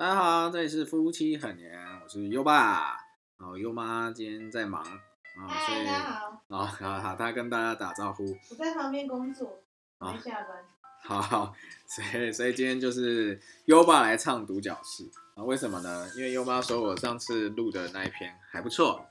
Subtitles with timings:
[0.00, 2.96] 大家好，这里是夫妻很黏，我是优爸。
[3.38, 8.24] 然后优妈今天在忙啊，所以嗨，大家好，好好好，她跟大家打招呼。
[8.48, 9.62] 我在旁边工作，
[9.98, 10.64] 好没下班。
[11.02, 11.54] 好好，
[11.86, 15.44] 所以所以今天就是优爸来唱独角戏啊？
[15.44, 16.10] 为什么呢？
[16.16, 19.06] 因为优妈说我上次录的那一篇还不错，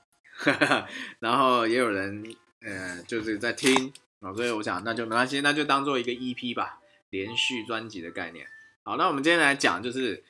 [1.20, 2.20] 然后也有人
[2.62, 6.80] 呃就是在听啊，所以我想那就没关系，那就当做一个 EP 吧，
[7.10, 8.44] 连续专辑的概念。
[8.82, 10.24] 好，那我们今天来讲就是，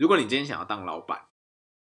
[0.00, 1.26] 如果你今天想要当老板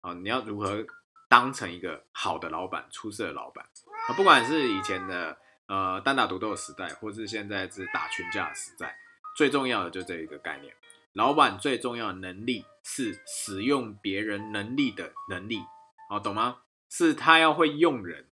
[0.01, 0.87] 啊，你要如何
[1.29, 3.67] 当成一个好的老板、出色的老板
[4.09, 4.15] 啊？
[4.15, 8.97] 不管是以前的呃单打独斗的时代，或是现在是打群架的时代。
[9.37, 10.75] 最重要的就这一个概念，
[11.13, 15.61] 老板最重要的能力是使用别人能力的能力，
[16.09, 16.63] 好懂吗？
[16.89, 18.31] 是他要会用人。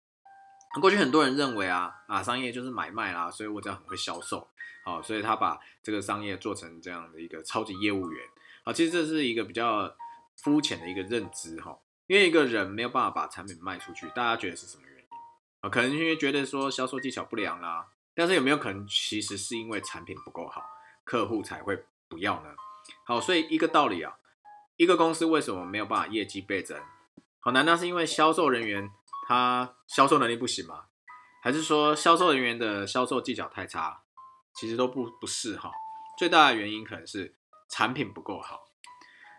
[0.80, 4.50] 过去很多人认为啊啊，商业就是买卖啦，所以我这样很会销售，
[4.86, 8.26] 好，所以他把这个商业做成这样的一个超级业务员，
[8.64, 9.94] 好，其实这是一个比较
[10.38, 15.06] 肤浅的一个认知哈，因为一个人没有办法把产品卖出去，大家觉得是什么原因
[15.62, 15.70] 啊？
[15.70, 20.64] 可能因为觉得说销售技巧不良啦，但是有没有可能其实是因为产品不够好？
[21.04, 22.56] 客户才会不要呢。
[23.06, 24.16] 好，所以一个道理啊，
[24.78, 26.82] 一个公司为什么没有办法业绩倍增？
[27.42, 28.90] 好，难道是因为销售人员
[29.28, 30.86] 他销售能力不行吗？
[31.42, 34.04] 还是说销售人员的销售技巧太差？
[34.56, 35.70] 其实都不不是哈。
[36.18, 37.36] 最大的原因可能是
[37.74, 38.70] 产品不够好。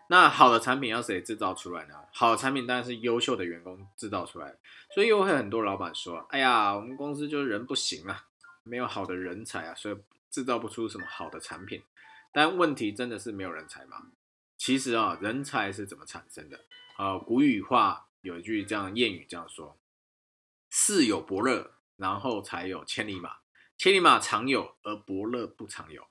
[0.09, 1.95] 那好的产品要谁制造出来呢？
[2.11, 4.55] 好的产品当然是优秀的员工制造出来。
[4.93, 8.25] 所以又会很多老板说：“哎呀，我们公司就是人不行啊，
[8.63, 9.95] 没有好的人才啊，所以。”
[10.35, 11.81] 制造不出什么好的产品，
[12.33, 14.07] 但问题真的是没有人才吗？
[14.57, 16.59] 其实啊，人才是怎么产生的？
[16.97, 19.77] 呃，古语话有一句这样谚语这样说
[20.69, 23.37] ：“世有伯乐，然后才有千里马。
[23.77, 26.05] 千里马常有，而伯乐不常有。”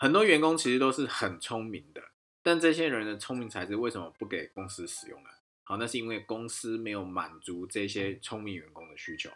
[0.00, 2.02] 很多员工其实都是很聪明的，
[2.42, 5.28] 但这些人的聪明才智为什么不给公司使用呢？
[5.62, 9.30] 好，那是因为公司没有满足这些聪明员工的需求。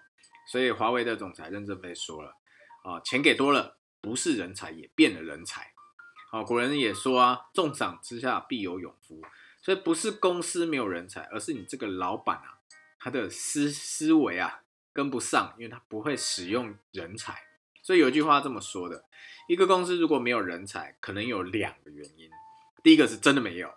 [0.50, 2.36] 所以华为的总裁任正非说了
[2.82, 5.72] ：“啊，钱给多了。”不是人才也变了人才，
[6.30, 9.22] 好，古人也说啊，重赏之下必有勇夫，
[9.62, 12.60] 所以不是公司没有人才，而是你这个老板啊，
[12.98, 14.60] 他的思思维啊
[14.92, 17.42] 跟不上，因为他不会使用人才。
[17.84, 19.04] 所以有一句话这么说的：
[19.46, 22.30] 一个公司如果没有人才，可能有两个原因，
[22.82, 23.70] 第一个是真的没有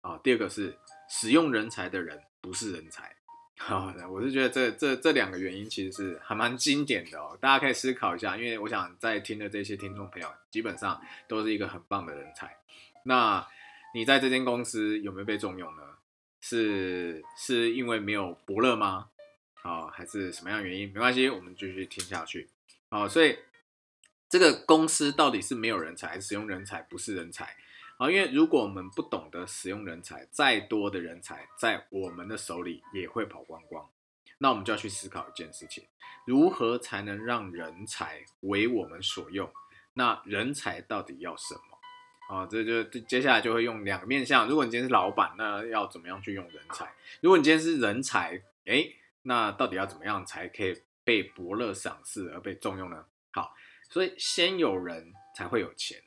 [0.00, 0.76] 啊，第二个是
[1.08, 3.14] 使用人才的人不是人才。
[3.56, 12.56] 好的，我是觉得这这这两个原因其实是还蛮经典的哦，大家可以思考一下，因为我想在听的这些听众朋友基本上都是一个很棒的人才。
[13.04, 13.46] 那
[13.94, 15.82] 你在这间公司有没有被重用呢？
[16.40, 19.08] 是是因为没有伯乐吗？
[19.54, 20.92] 好，还是什么样原因？
[20.92, 22.50] 没关系，我们继续听下去。
[22.94, 23.36] 好，所以
[24.28, 27.56] 这个公司到底是没有人才，还是使用人才不是人才？
[27.96, 33.90] 啊，因为如果我们不懂得使用人才，再多的人才在我们的手里也会跑光光。
[34.38, 35.82] 那我们就要去思考一件事情：
[36.24, 39.52] 如何才能让人才为我们所用？
[39.94, 42.36] 那人才到底要什么？
[42.36, 44.46] 啊，这就接下来就会用两个面向。
[44.48, 46.94] 如果你今天是老板，那要怎么样去用人才？
[47.20, 48.88] 如果你今天是人才，哎，
[49.22, 53.04] 那到底要怎么样才可以被伯乐赏识而被重用呢？
[53.32, 53.54] 好，
[53.90, 56.02] 所以先有人才会有钱。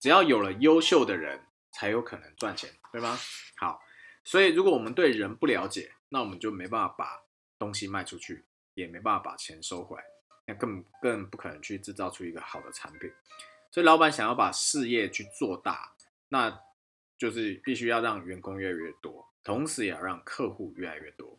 [0.00, 1.40] 只要有了优秀的人，
[1.72, 3.18] 才有可能赚钱，对吗？
[3.56, 3.82] 好，
[4.24, 7.22] 所以如果我们对人不了解，那我们就没办法把
[7.58, 8.44] 东西卖出去，
[8.74, 10.04] 也没办法把钱收回来，
[10.46, 13.10] 那更更不可能去制造出一个好的产品。
[13.70, 15.92] 所以老板想要把事业去做大，
[16.28, 16.60] 那
[17.18, 21.38] 就是必须要让员工越来越多，同时也要让客户越来越多。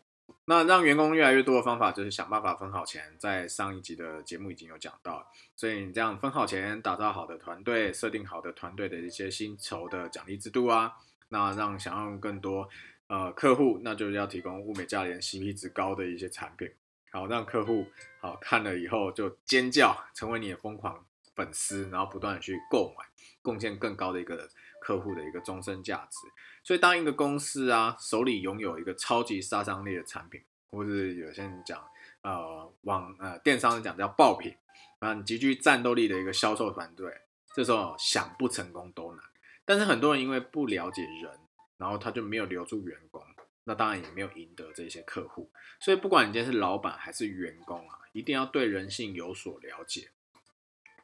[0.50, 3.14] 那让员工越来越多的方法，就是想办法分好钱。
[3.20, 5.24] 在上一集的节目已经有讲到，
[5.54, 10.92] 所以你这样分好钱，打造好的团队，设定好的团队的一些薪酬的奖励制度啊，
[11.28, 12.68] 那让想要更多
[13.06, 16.68] 呃客户，那就是要提供物美价廉、CP 值高的一些产品，
[17.12, 17.86] 好让客户
[18.20, 21.06] 好看了以后就尖叫，成为你的疯狂
[21.36, 23.04] 粉丝，然后不断的去购买，
[23.40, 24.48] 贡献更高的一个人
[24.80, 26.18] 客户的一个终身价值。
[26.62, 31.82] 所以，当一个公司啊手里拥有一个超级杀伤力的产品，或是有些人讲，
[32.22, 34.54] 呃，网呃电商讲叫爆品，
[34.98, 37.22] 啊，极具战斗力的一个销售团队，
[37.54, 39.24] 这时候想不成功都难。
[39.64, 41.38] 但是很多人因为不了解人，
[41.78, 43.22] 然后他就没有留住员工，
[43.64, 45.50] 那当然也没有赢得这些客户。
[45.80, 50.10] 所以，不管你今天是老板还是员工啊，一定要对人性有所了解。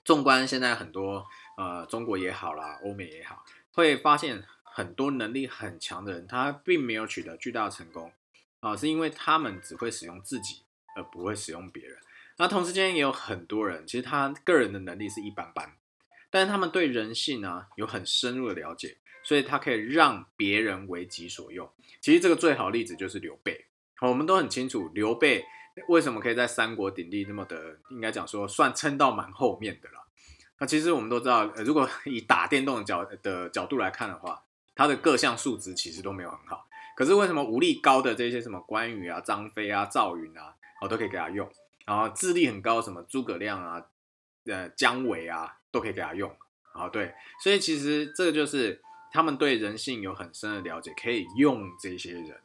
[0.05, 3.45] 纵观现在很多呃中国也好啦，欧美也好，
[3.76, 4.43] 会发现。
[4.78, 8.12] 很多能力很强的人，他并没有取得巨大的成功
[8.61, 10.64] 啊，是因为他们只会使用自己，
[10.94, 11.96] 而不会使用别人。
[12.37, 15.73] 那同时间也有很多人，其实他个人的能力是一般般，
[16.28, 21.67] 但是他们对人性呢有很深入的了解，所以他可以让别人为己所用。
[22.02, 23.64] 其实这个最好例子就是刘备，
[24.02, 25.43] 我们都很清楚刘备
[25.88, 30.06] 为什么可以在三国鼎立那么的，应该讲说算撑到蛮后面的了。
[30.58, 34.43] 那其实我们都知道，如果 以打电动的角的角度来看的话，
[34.75, 36.67] 他的各项数值其实都没有很好。
[36.97, 41.50] 可是为什么武力高的这些什么关羽啊、张飞啊、赵云啊，我都可以给他用？
[41.85, 43.87] 然后智力很高，什么诸葛亮啊、
[44.47, 46.35] 呃姜维啊，都可以给他用。
[46.73, 52.38] 啊，对，所以其实这个就是他们对人性有很深的了解，可以用这些人，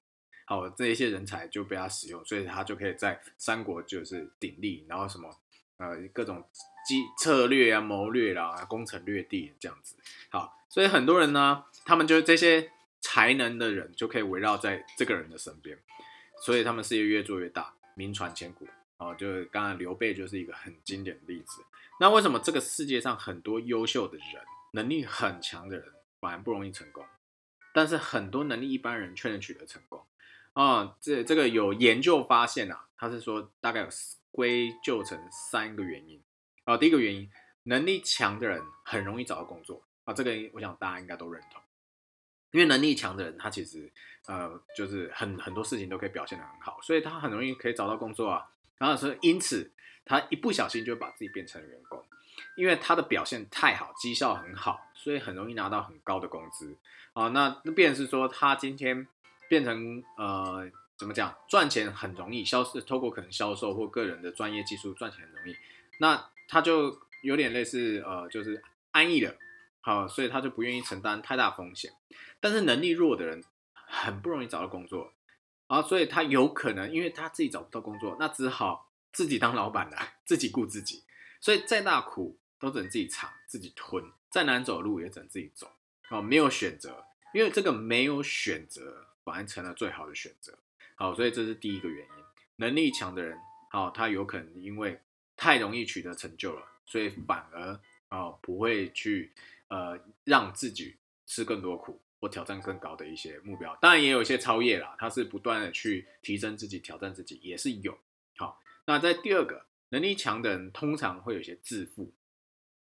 [0.45, 5.29] 好，这一些人才就被他使用，所以他就可以在三国就是鼎立，然后什么
[5.77, 6.45] 呃各种
[6.87, 9.95] 计策略啊、谋略啦、攻城略地这样子。
[10.29, 12.71] 好，所以很多人呢，他们就这些。
[13.03, 15.75] 才能的人就可以围绕在这个人的身边，
[16.45, 18.67] 所以他们事业越做越大，名传千古。
[18.97, 21.63] 哦，就是刚刚刘备就是一个很经典的例子。
[21.99, 24.25] 那为什么这个世界上很多优秀的人、
[24.73, 27.03] 能力很强的人反而不容易成功，
[27.73, 30.05] 但是很多能力一般人却能取得成功？
[30.53, 33.87] 啊，这这个有研究发现啊，他是说大概有
[34.29, 36.21] 归咎成三个原因。
[36.63, 37.29] 啊，第一个原因，
[37.63, 39.83] 能力强的人很容易找到工作。
[40.03, 41.61] 啊，这个我想大家应该都认同。
[42.51, 43.89] 因为能力强的人，他其实
[44.27, 48.45] 呃，就是很很多事情都可以表现得很好，所以他很容易可以找到工作啊。
[48.77, 49.71] 然后所以因此，
[50.03, 52.03] 他一不小心就把自己变成员工，
[52.57, 56.75] 因为他的表现太好，绩效很好，所以很容易拿到很高的工资
[57.13, 57.29] 啊。
[57.29, 59.07] 那那便是说，他今天
[59.47, 65.55] 变成呃，怎么讲，赚钱很容易，销售透过可能销售或个人的专业技术赚钱很容易，
[65.99, 68.61] 那他就有点类似呃，就是
[68.91, 69.35] 安逸了。
[69.79, 71.91] 好，所以他就不愿意承担太大风险，
[72.39, 73.43] 但是能力弱的人
[73.73, 75.11] 很不容易找到工作，
[75.65, 81.03] 啊，所以他有可能因为他自己找不到工作，那只好自己当老板了，自己顾自己，
[81.39, 85.71] 所以再大苦都只能自己尝自己吞，再难走路也只能自己走，
[86.09, 87.03] 好，没有选择，
[87.33, 90.59] 因为这个没有选择反而成了最好的选择，
[90.93, 92.23] 好，所以这是第一个原因，
[92.57, 93.35] 能力强的人，
[93.71, 95.01] 好，他有可能因为
[95.41, 97.79] 太容易取得成就了，所以反而
[98.09, 99.31] 啊不会去。
[99.73, 107.97] 呃，让自己吃更多苦或挑战更高的一些目标，当然也有一些超越啦，他是不断的去提升自己、挑战自己，也是有。
[108.35, 112.11] 好，那在第二个，能力强的人通常会有些自负。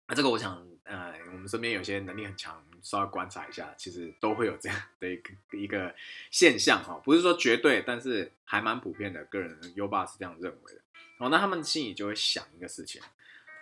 [0.06, 5.93] 那这个我想，呃，我们身边有些能力很强，稍微观察一下，其实都会有这样的一个一个
[6.31, 9.25] 现象哈，不是说绝对，但是还蛮普遍的。
[9.25, 10.81] 个人优爸是这样认为的。
[11.19, 13.00] 哦，那他们心里就会想一个事情，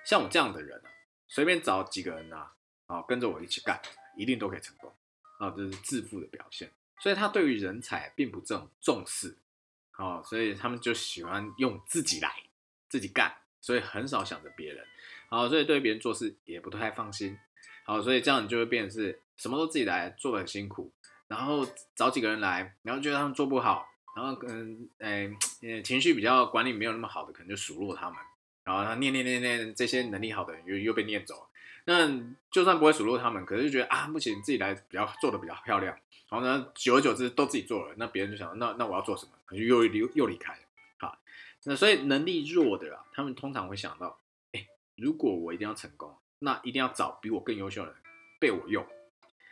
[0.04, 0.90] 像我这样的人啊，
[1.28, 2.52] 随便找几个人啊。
[2.86, 3.82] 啊，跟着我一起干，
[4.16, 4.94] 一定都可以成功。
[5.40, 6.70] 啊，这是自负的表现。
[7.00, 9.36] 所以他对于人才并不重重视。
[9.98, 12.32] 哦，所以他们就喜欢用自己来，
[12.88, 14.86] 自己干，所以很少想着别人。
[15.28, 17.36] 好，所以对别人做事也不太放心。
[17.84, 20.92] 好，所以这样你就会变成是什么都自己来，做的很辛苦。
[21.26, 21.66] 然后
[21.96, 23.84] 找几个人来，然后觉得他们做不好，
[24.16, 25.30] 然后嗯，哎，
[25.84, 28.18] 情绪比较管理没有那么好的，可能就数落他们。
[28.64, 31.46] 然后他念念念念，这些能力好的人又又被念走。
[31.84, 32.08] 那
[32.50, 35.94] 就算不会数落他们，可是就觉得啊，目前自己来比较做的比较漂亮，
[36.30, 39.32] 然后呢，久而久之都自己做了，那别人就想，那那我要做什么？
[39.50, 40.60] 就又又又离开了。
[40.98, 41.18] 好，
[41.64, 44.18] 那所以能力弱的啊，他们通常会想到，
[44.52, 44.66] 哎，
[44.96, 47.96] 如果我一定要成功，那一定要找比我更优秀的人
[48.40, 48.84] 被我用。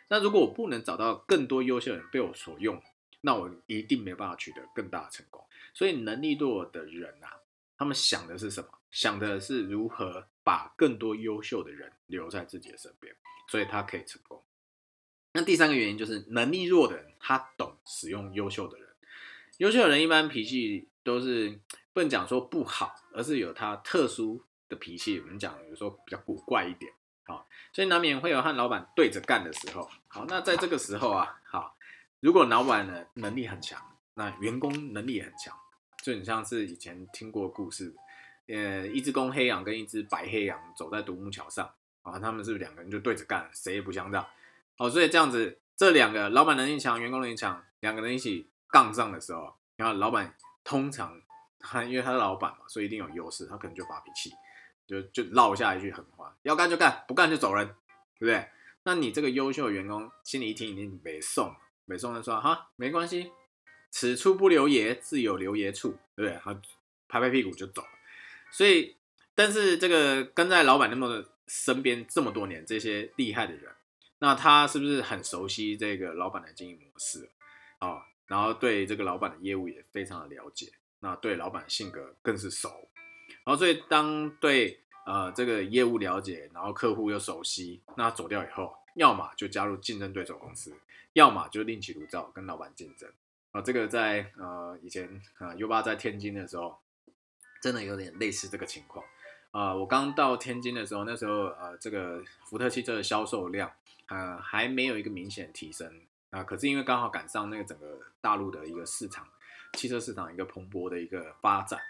[0.09, 2.83] 那如果我不能找到更多优秀的人被我所用，
[3.25, 5.45] 那我一定没办法取得更大的成功。
[5.73, 7.41] 所以能力弱的人啊，
[7.77, 8.69] 他们想的是什么？
[8.91, 10.29] 想的是如何。
[10.47, 13.17] 把更多优秀的人留在自己的身边，
[13.49, 14.43] 所以他可以成功。
[15.33, 18.87] 那第三个原因就是能力弱的人，他懂使用优秀的人。
[19.57, 21.59] 优秀的人一般脾气都是
[21.95, 25.19] 不能讲说不好，而是有他特殊的脾气。
[25.19, 26.93] 我们讲有时候比较古怪一点，
[27.25, 29.91] 好，所以难免会有和老板对着干的时候。
[30.09, 31.75] 好，那在这个时候啊，好，
[32.25, 33.79] 如果老板的能力很强，
[34.15, 35.55] 那员工能力也很强，
[36.03, 37.95] 就很像是以前听过故事。
[38.47, 44.27] 呃，一只公黑羊跟一只白黑羊走在独木桥上啊，他们是不是两个人就对着干，谁也不相让？
[44.79, 51.21] 好，所以这样子，这两个老板能力强，员工能力强，两个人一起杠上的时候，然后老板通常
[51.59, 54.31] 他因为他是老板嘛，所以一定有优势，他可能就发脾气，
[54.87, 57.67] 就就撂下一句狠话，要干就干，不干就走人，
[58.19, 58.49] 对不对？
[58.85, 61.55] 那你这个优秀的员工心里一听，一定没送，
[61.87, 63.31] 没送就说哈，没关系，
[63.91, 66.41] 此处不留爷，自有留爷处，对不对？
[66.43, 66.61] 他
[67.09, 67.89] 拍拍屁股就走了。
[68.51, 68.97] 所以，
[69.35, 73.73] 但是这个跟在老板那么身边这么多年，这些厉害的人，
[74.19, 77.29] 那他是不是很熟悉这个老板的经营模式
[77.79, 78.07] 啊？
[78.27, 82.89] 然后对这个老板的业务也非常的了解，那对老板性格更是熟。
[83.45, 90.75] 然后所以当对呃这个业务了解，然后客户又熟悉，那走掉以后，要么就加入竞争对手公司，
[91.13, 93.11] 要么就另起炉灶跟老板竞争。
[93.53, 96.79] 啊，这个在呃以前啊 U 八在天津的时候，
[97.61, 99.05] 真的有点类似这个情况。
[99.53, 103.71] 啊，我刚到天津的时候，那时候呃这个福特汽车的销售量，
[104.07, 106.43] 呃还没有一个明显提升啊。
[106.43, 109.29] 可是因为刚好赶上那个整个大陆的一个市场，
[109.75, 111.81] 汽车市场一个蓬勃的一个发展，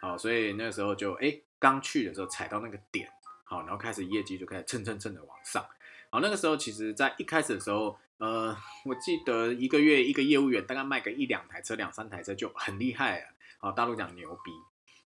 [0.00, 3.10] 啊，所以那时候就哎刚去的时候踩到那个点，
[3.44, 5.64] 好，然后开始业绩就开始蹭蹭蹭的往上。
[6.10, 7.96] 好，那个时候其实在一开始的时候。
[8.18, 13.34] 呃，我记得一个月一个业务员大概卖个一两台车、两三台车就很厉害啊。
[13.58, 14.52] 好，大陆讲牛逼。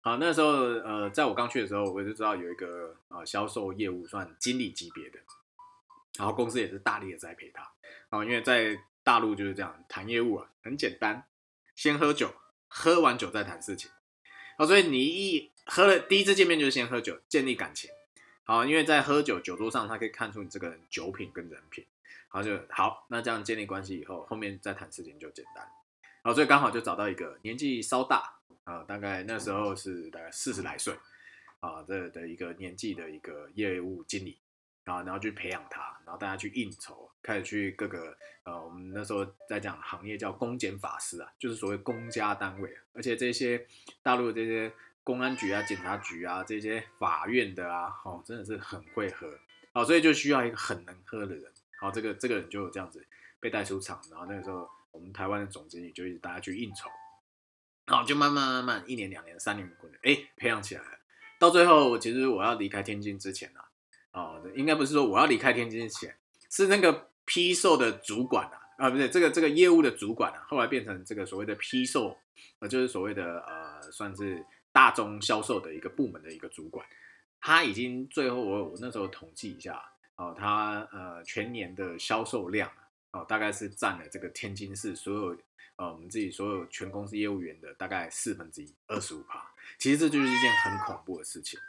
[0.01, 5.21] 好，那时候呃，在我刚去的时候，我就知道有一个呃销售业务算经理级别的，
[6.19, 7.71] 然后公司也是大力的栽培他。
[8.11, 11.29] 好，因为在大陆就是这样谈业务啊，很简单，
[11.77, 12.35] 先喝酒，
[12.67, 13.89] 喝完酒再谈事情。
[14.59, 17.89] 好，所以你一喝了第一次见面就是先喝酒，建立感情。
[18.47, 21.85] 好，因为在喝酒酒桌上，他可以看出你这个人酒品跟人品。
[22.33, 25.65] 然后就好，那这样建立关系以后，后面再谈事情就简单。
[26.23, 30.95] 然后所以刚好就找到一个年纪稍大啊，大概那时候是大概四十来岁
[31.61, 34.39] 啊，这的一个年纪的一个业务经理
[34.85, 43.67] 啊，然后去培养他，然后大家去应酬，开始去各个呃，我们那时候在讲行业叫公检法师啊，就是所谓公家单位，而且这些
[44.03, 44.71] 大陆的这些
[45.07, 49.39] 公安局啊、检察局啊、这些法院的啊，哦，真的是很会喝，
[49.73, 51.45] 哦，所以就需要一个很能喝的人。
[51.79, 53.07] 好，这个这个人就这样子
[53.39, 56.91] 被带出场，然后那个时候我们台湾的总经理就一直大家去应酬，
[57.87, 60.99] 然后就慢慢慢慢一年两年三年过哎培养起来了，
[61.39, 63.63] 到最后其实我要离开天津之前啊，
[64.11, 66.17] 哦应该不是说我要离开天津之前，
[66.51, 72.19] 是那个批售的主管啊，啊不是这个这个业务的主管啊，后来变成这个所谓的批售，
[72.59, 74.45] 呃就是所谓的呃算是
[74.77, 76.87] 大宗销售的一个部门的一个主管，
[77.41, 79.83] 他已经最后我我那时候统计一下。
[80.17, 82.71] 哦，他呃全年的销售量
[83.13, 85.37] 哦，大概是占了这个天津市所有
[85.77, 89.47] 呃我们自己所有全公司业务员的大概四分之一，二十五趴。
[89.79, 91.61] 其实这就是一件很恐怖的事情。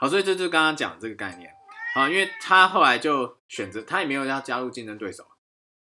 [0.00, 1.48] 好，所以这就是刚刚讲这个概念
[1.94, 5.24] 啊，因为他后来就选择，他也没有要加入竞争对手，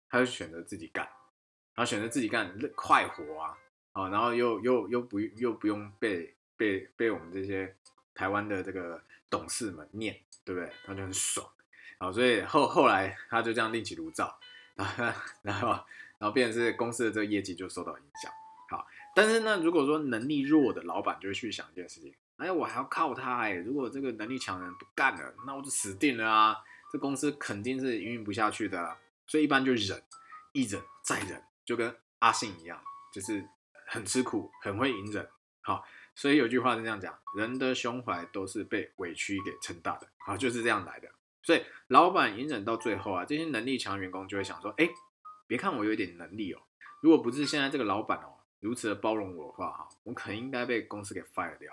[0.09, 1.05] 他就选择自己干，
[1.77, 3.57] 然后选择自己干快活啊，
[3.93, 7.75] 啊，然后又又又不又不用被被被我们这些
[8.15, 10.73] 台湾的这个董事们念，对不对？
[10.85, 11.45] 他就很爽。
[11.99, 14.39] 好，所以后后来他就这样另起炉灶，
[14.77, 15.05] 然后
[15.43, 15.69] 然后
[16.19, 18.31] 然后变成是公司的这个业绩就受到影响。
[18.71, 26.57] 好，但是呢，如果说能力弱的老板就会去想一件事情，哎，我还要靠他哎，如果这个能力强的人不干了，那我就死定了啊，
[26.93, 28.97] 这公司肯定是营运不下去的。
[29.27, 30.01] 所以一般就忍，
[30.53, 32.81] 一忍再忍，就跟阿信一样，
[33.13, 33.45] 就是
[33.87, 35.29] 很吃苦，很会隐忍。
[35.61, 40.07] 好，所以有句话是这样讲，人的胸怀都是被委屈给撑大的。
[40.19, 41.09] 好，就是这样来的。
[41.43, 44.89] 所以老板隐忍到最后啊，这些能力强员工就会想说：哎，
[45.47, 46.61] 别看我有一点能力哦，
[47.01, 51.73] 如果不是现在这个老板哦如此的包容我的话哈，我可能应该被公司给 fire 掉。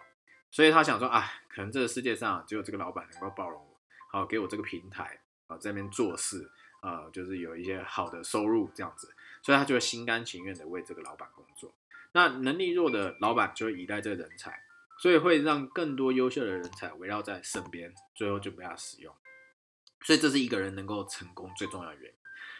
[0.50, 3.78] 所以他想说：哎，可能这个世界上只有这个老板能够包容我，
[4.10, 6.50] 好给我这个平台啊，在那边做事
[6.82, 9.14] 啊，就是有一些好的收入这样子。
[9.44, 11.74] 所以他就会心甘情愿的为这个老板工作。
[12.12, 14.60] 那能力弱的老板就会依赖这个人才，
[15.00, 19.14] 所以会让更多优秀的人才围绕在身边，最后就被他使用。
[20.02, 22.18] 所以这是一个人能够成功最重要的原因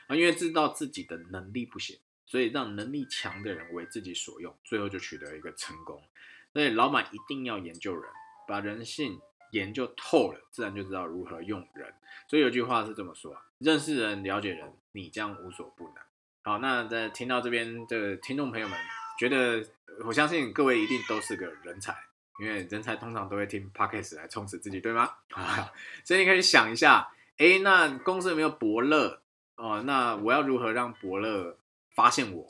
[0.08, 6.04] 啊，因为知道自己的能力不行，所以让能力强的人为自己所用，最后就取得一个成功。
[6.52, 8.04] 所以老板一定要研究人，
[8.48, 9.20] 把人性
[9.52, 11.94] 研究透了，自然就知道如何用人。
[12.28, 15.96] 所以有句话是这么说：认识人，了解人，你将无所不能。
[16.44, 18.78] 好，那在听到这边的听众朋友们，
[19.20, 19.64] 觉得
[20.06, 21.94] 我相信各位一定都是个人才，
[22.40, 25.12] 因为人才通常都会听 podcast 来充实自己，对吗？
[25.36, 25.70] 啊，
[26.06, 27.12] 所以你可以想一下。
[27.38, 29.22] 哎，那公司有没有伯乐
[29.56, 29.82] 哦？
[29.86, 31.58] 那我要如何让伯乐
[31.96, 32.48] 发现我？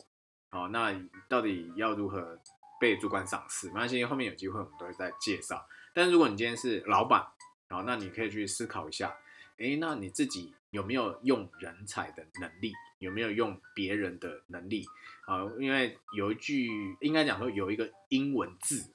[0.51, 0.95] 哦，那
[1.27, 2.39] 到底要如何
[2.79, 3.67] 被主管赏识？
[3.67, 5.67] 没关系，后面有机会我们都会再介绍。
[5.93, 7.21] 但如果你今天是老板，
[7.69, 9.15] 哦，那你可以去思考一下，
[9.57, 12.73] 哎，那你自己有没有用人才的能力？
[12.99, 14.85] 有没有用别人的能力？
[15.25, 16.69] 啊，因为有一句
[17.01, 18.93] 应该讲说有一个英文字，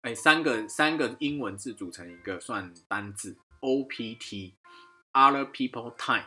[0.00, 4.52] 哎，三个三个英文字组成一个算单字 OPT。
[5.12, 6.26] Other people time，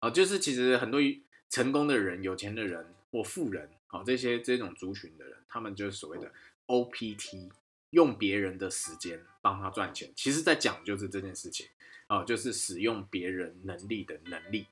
[0.00, 1.00] 啊，就是其实很多
[1.48, 6.30] 成功的人、有钱的人或富人，好这些这种族群的人，他们就是所谓的
[6.66, 7.50] OPT，
[7.88, 10.12] 用别人的时间帮他赚钱。
[10.14, 11.66] 其实，在讲就是这件事情，
[12.08, 14.66] 啊，就是使用别人能力的能力，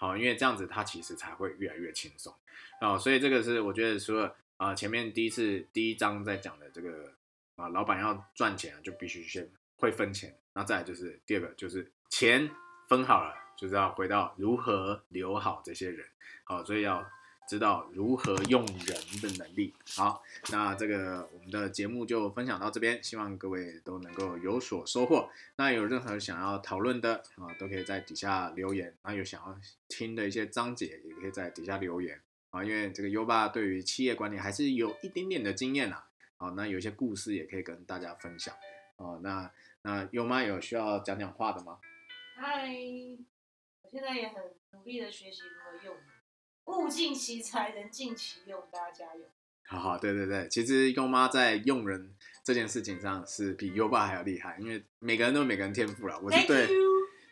[0.00, 2.34] 好，因为这样子他其实才会越来越轻松，
[2.80, 7.12] 啊，所以这个是我觉得除了啊前面第一次第一章在讲的这个
[7.56, 12.50] 啊，老板要赚钱就必须先会分钱，那再来就是第二个，就是钱
[12.88, 16.06] 分好了，就是要回到如何留好这些人，
[16.44, 17.06] 好，所以要
[17.48, 19.74] 知道如何用人的能力。
[19.96, 25.28] 好，那这个我们的节目就分享到这边，希望各位都能够有所收获。
[25.56, 28.94] 那有任何想要讨论的啊，都可以在底下留言。
[29.02, 32.20] 那有想要听的一些章节，也可以在底下留言
[32.50, 36.06] 啊，因为这个优爸对于企业管理还是有一点点的经验啦。
[36.36, 38.54] 好，那有一些故事也可以跟大家分享。
[38.96, 39.50] 哦，那
[39.82, 41.78] 那优妈有需要讲讲话的吗？
[42.36, 42.68] 嗨，
[43.82, 44.36] 我现在也很
[44.72, 45.96] 努力的学习如何用，
[46.70, 49.22] 物尽其才，人尽其用，大家加油。
[49.66, 56.20] 好好，对对对，其实优妈在用人这件事情上是比优爸还要厉害，因为每个人都有每个人天赋了。
[56.20, 56.68] 我是对。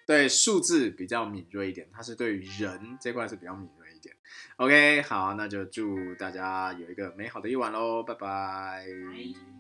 [0.07, 4.17] 对数字比较敏锐一点，他是对于人这块是比较敏锐一点。
[4.57, 8.87] OK，好，那就祝大家有一个美好的一晚喽，拜拜。
[8.87, 9.58] 拜